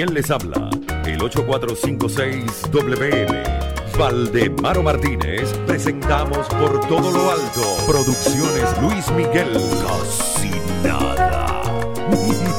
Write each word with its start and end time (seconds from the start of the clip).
¿Quién 0.00 0.14
les 0.14 0.30
habla? 0.30 0.70
El 1.04 1.20
8456-WM. 1.20 3.42
Valdemaro 3.98 4.82
Martínez, 4.82 5.52
presentamos 5.66 6.48
por 6.48 6.80
todo 6.88 7.10
lo 7.10 7.30
alto. 7.30 7.76
Producciones 7.86 8.80
Luis 8.80 9.10
Miguel. 9.10 9.52
Casi 9.86 10.52
nada. 10.82 11.62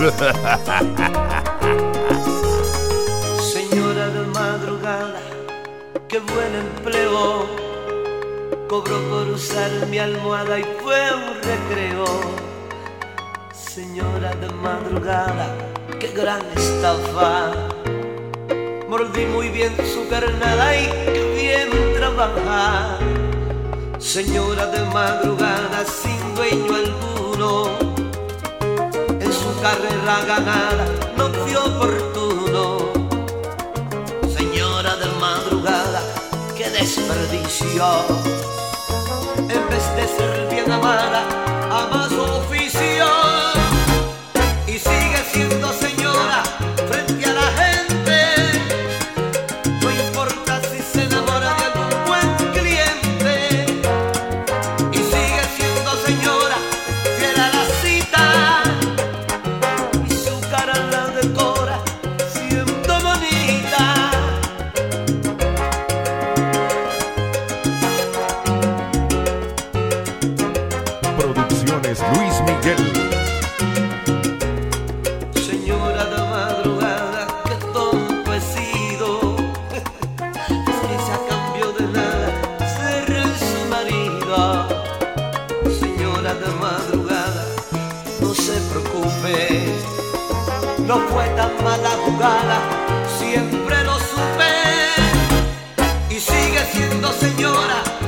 Señora 3.42 4.08
de 4.10 4.28
madrugada, 4.28 5.20
qué 6.08 6.20
buen 6.20 6.54
empleo. 6.54 7.48
Cobró 8.70 9.02
por 9.10 9.28
usar 9.30 9.88
mi 9.90 9.98
almohada 9.98 10.60
y 10.60 10.66
fue 10.84 11.12
un 11.16 11.34
recreo. 11.42 12.06
Señora 13.52 14.36
de 14.36 14.48
madrugada, 14.54 15.56
qué 16.02 16.08
gran 16.08 16.42
estafa. 16.58 17.52
Mordí 18.90 19.26
muy 19.26 19.50
bien 19.50 19.72
su 19.94 20.10
carnada 20.10 20.76
y 20.76 20.88
qué 21.14 21.24
bien 21.40 21.94
trabaja. 21.94 22.98
Señora 24.00 24.66
de 24.66 24.82
madrugada, 24.86 25.86
sin 25.86 26.36
dueño 26.36 26.74
alguno. 26.84 27.70
En 29.26 29.32
su 29.32 29.52
carrera 29.62 30.16
ganada 30.26 30.86
no 31.18 31.30
fue 31.40 31.56
oportuno. 31.56 32.64
Señora 34.36 34.96
de 34.96 35.08
madrugada, 35.20 36.02
qué 36.58 36.68
desperdicio. 36.72 37.86
En 39.38 39.64
vez 39.70 39.86
de 39.98 40.08
ser 40.18 40.48
bien 40.50 40.72
amada, 40.72 41.22
ama 41.70 42.10
Señora 75.34 76.06
de 76.06 76.22
madrugada, 76.30 77.28
que 77.46 77.56
tonto 77.74 78.34
he 78.36 78.40
sido. 78.40 79.36
Que 79.72 80.74
se 80.80 81.12
a 81.12 81.20
cambio 81.28 81.72
de 81.80 81.86
nada 81.88 82.28
ser 82.78 83.08
su 83.50 83.60
marido. 83.68 84.68
Señora 85.80 86.36
de 86.36 86.52
madrugada, 86.62 87.46
no 88.22 88.32
se 88.36 88.56
preocupe. 88.70 89.82
No 90.86 91.00
fue 91.10 91.26
tan 91.30 91.52
mala 91.64 91.94
jugada, 92.06 92.58
siempre 93.18 93.84
lo 93.86 93.96
supe. 93.98 94.54
Y 96.12 96.20
sigue 96.20 96.64
siendo 96.72 97.12
señora 97.14 98.01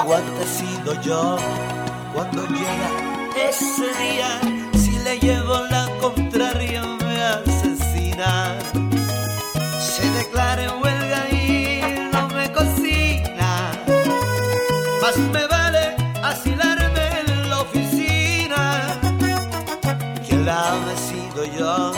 aguante 0.00 0.46
sido 0.46 1.00
yo. 1.02 1.36
Cuando 2.14 2.42
llega 2.46 2.88
ese 3.48 3.88
día 4.02 4.40
si 4.72 4.98
le 5.00 5.18
llevo 5.18 5.60
la 5.70 5.88
contraria 6.00 6.82
me 7.04 7.22
asesina. 7.22 8.58
Se 9.78 10.08
declara 10.18 10.64
en 10.64 10.82
huelga 10.82 11.20
y 11.30 11.82
no 12.12 12.28
me 12.28 12.50
cocina. 12.50 13.72
Más 15.02 15.16
me 15.34 15.46
vale 15.46 15.96
asilarme 16.22 17.04
en 17.20 17.50
la 17.50 17.60
oficina 17.60 18.98
quien 20.26 20.46
la 20.46 20.76
he 20.92 20.96
sido 21.10 21.44
yo. 21.58 21.92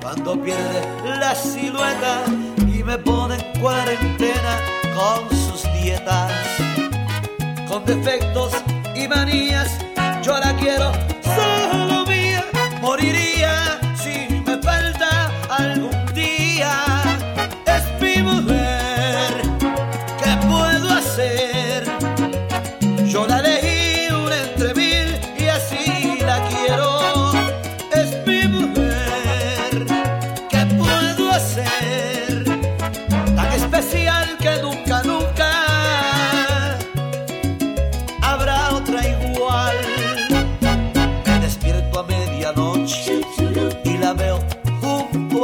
Cuando 0.00 0.40
pierde 0.42 0.80
la 1.04 1.34
silueta 1.34 2.24
y 2.58 2.82
me 2.82 2.96
pone 2.96 3.34
en 3.34 3.60
cuarentena 3.60 4.52
con 4.96 5.28
sus 5.36 5.62
dietas, 5.74 6.32
con 7.78 7.84
defectos 7.84 8.52
y 8.94 9.06
manías. 9.08 9.78
Yo 10.22 10.38
la 10.38 10.54
quiero 10.56 10.92
solo 11.22 12.06
mía, 12.06 12.44
moriría 12.80 13.78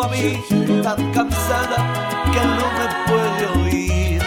a 0.05 0.09
mí, 0.09 0.39
tan 0.83 1.13
cansada 1.13 1.77
que 2.33 2.41
no 2.59 2.67
me 2.79 2.87
puede 3.09 3.45
oír 3.63 4.23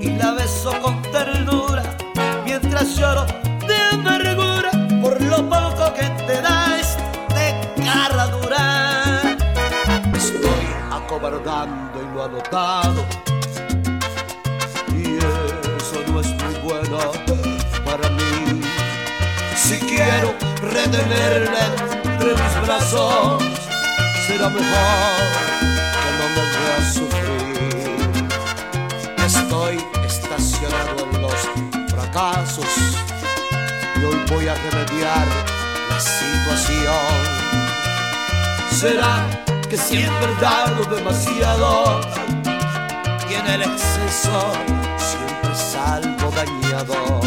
y 0.00 0.10
la 0.10 0.32
beso 0.32 0.72
con 0.80 1.02
ternura 1.02 1.82
mientras 2.44 2.96
lloro 2.96 3.26
de 3.66 3.76
amargura 3.92 4.70
por 5.02 5.20
lo 5.20 5.38
poco 5.48 5.92
que 5.94 6.06
te 6.26 6.40
da 6.40 6.78
este 6.78 7.46
cara 7.84 8.26
dura. 8.28 9.36
Estoy 10.14 10.66
acobardando 10.92 12.00
y 12.00 12.14
lo 12.14 12.22
ha 12.24 12.82
y 14.94 15.18
eso 15.80 15.98
no 16.08 16.20
es 16.20 16.28
muy 16.42 16.54
bueno 16.62 16.98
para 17.84 18.08
mí. 18.10 18.60
Si 19.56 19.76
quiero 19.80 20.34
retenerla 20.62 21.64
entre 22.04 22.30
mis 22.30 22.66
brazos, 22.66 23.67
será 24.28 24.50
mejor 24.50 25.28
que 26.02 26.10
no 26.18 26.26
me 26.36 26.44
vea 26.54 26.80
sufrir. 26.92 27.96
Estoy 29.24 29.74
estacionado 30.04 31.08
en 31.10 31.22
los 31.22 31.38
fracasos 31.88 32.66
y 33.96 34.04
hoy 34.04 34.20
voy 34.28 34.48
a 34.48 34.54
remediar 34.54 35.26
la 35.88 35.98
situación. 35.98 37.18
Será 38.70 39.14
que 39.70 39.78
siempre 39.78 40.28
he 40.30 40.40
dado 40.42 40.84
demasiado 40.94 42.00
y 43.30 43.34
en 43.34 43.46
el 43.46 43.62
exceso 43.62 44.52
siempre 44.98 45.54
salgo 45.54 46.30
dañado. 46.30 47.17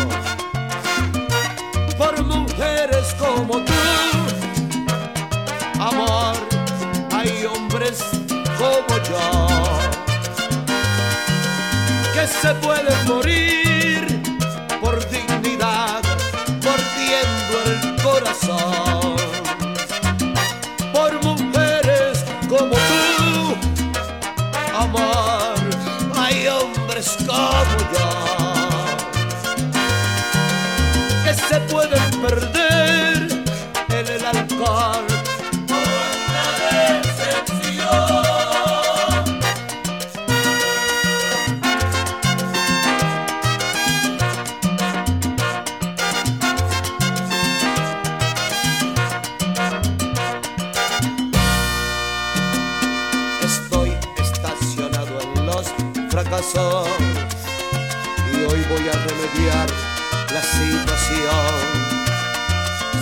Como 8.62 8.96
yo. 9.10 9.26
Que 12.14 12.28
se 12.28 12.54
pueden 12.56 13.06
morir 13.08 13.71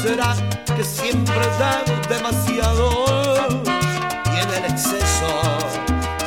será 0.01 0.33
que 0.75 0.83
siempre 0.83 1.41
damos 1.59 2.07
demasiado 2.07 3.05
y 4.33 4.39
en 4.39 4.49
el 4.57 4.71
exceso 4.71 5.29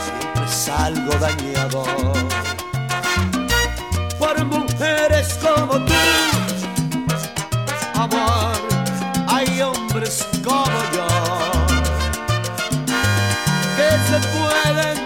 siempre 0.03 0.49
salgo 0.49 1.13
dañado. 1.19 1.85
Por 4.19 4.45
mujeres 4.45 5.39
como 5.41 5.75
tú, 5.85 5.95
amor, 7.95 8.57
hay 9.29 9.63
hombres 9.63 10.27
como 10.45 10.79
yo 10.95 11.09
que 13.77 13.91
se 14.09 14.19
pueden 14.37 15.02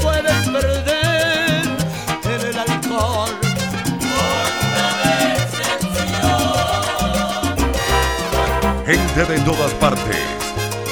pueden 0.00 0.52
perder 0.52 1.62
en 2.24 2.40
el 2.48 2.58
alcohol. 2.58 3.30
Gente 8.86 9.24
de 9.24 9.40
todas 9.40 9.72
partes, 9.74 10.16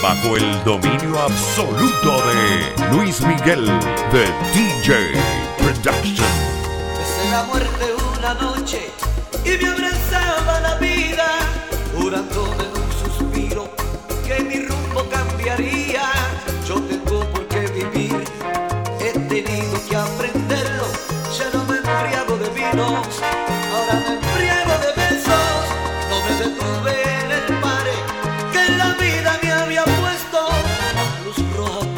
bajo 0.02 0.36
el 0.36 0.64
dominio 0.64 1.18
absoluto 1.20 2.22
de 2.26 2.96
Luis 2.96 3.20
Miguel 3.20 3.64
de 4.12 4.24
DJ 4.52 5.12
Production. 5.58 6.26
Es 7.00 7.30
la 7.30 7.44
muerte 7.44 7.94
una 8.18 8.34
noche 8.34 8.90
y 9.44 9.50
mi 9.50 9.83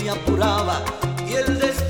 apuraba 0.09 0.83
y 1.29 1.35
el 1.35 1.59
destino 1.59 1.86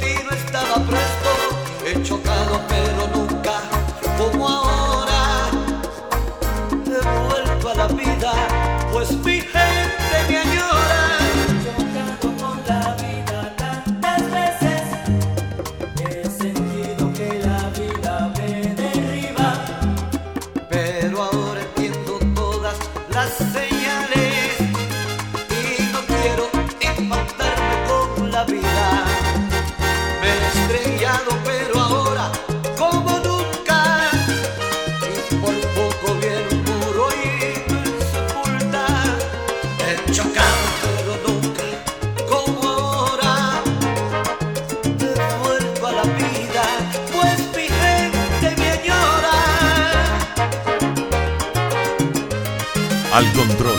Al 53.16 53.32
control, 53.32 53.78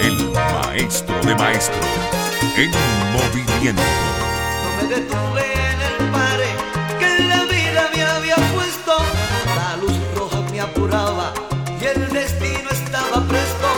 el 0.00 0.28
maestro 0.32 1.14
de 1.24 1.36
maestros, 1.36 1.86
en 2.56 2.72
movimiento. 3.12 3.80
No 3.80 4.82
me 4.82 4.94
detuve 4.96 5.44
en 5.70 5.80
el 5.82 6.10
pare, 6.10 6.48
que 6.98 7.22
la 7.28 7.44
vida 7.44 7.88
me 7.94 8.02
había 8.02 8.34
puesto. 8.52 8.96
La 9.54 9.76
luz 9.76 9.96
roja 10.16 10.40
me 10.50 10.60
apuraba 10.60 11.32
y 11.80 11.84
el 11.84 12.08
destino 12.08 12.70
estaba 12.72 13.22
presto. 13.28 13.68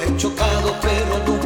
He 0.00 0.16
chocado, 0.16 0.74
pero 0.80 1.18
nunca. 1.26 1.45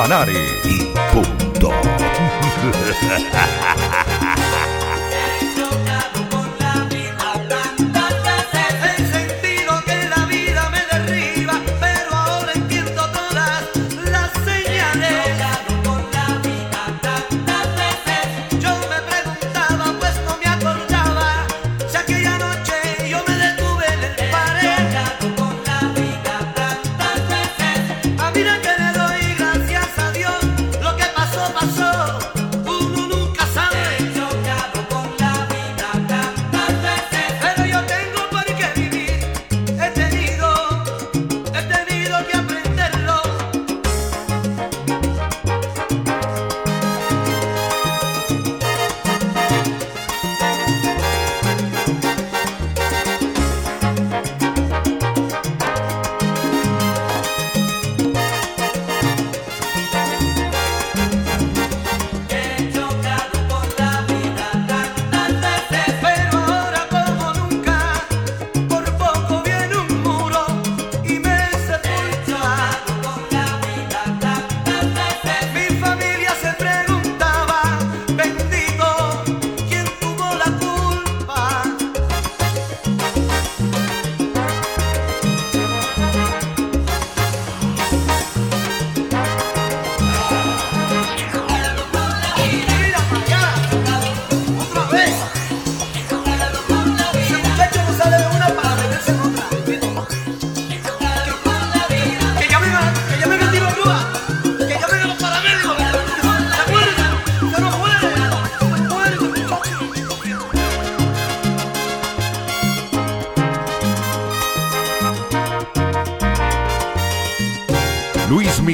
Guanare. 0.00 0.32
Y 0.64 0.94
punto. 1.12 1.70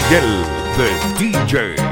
Miguel, 0.08 0.44
the 0.76 0.86
DJ. 1.18 1.85